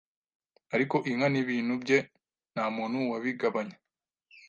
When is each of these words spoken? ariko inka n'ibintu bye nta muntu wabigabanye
ariko 0.75 0.95
inka 1.09 1.27
n'ibintu 1.33 1.73
bye 1.83 1.97
nta 2.53 2.65
muntu 2.75 2.97
wabigabanye 3.11 3.75